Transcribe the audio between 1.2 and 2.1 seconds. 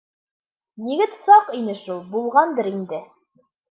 саҡ ине шул,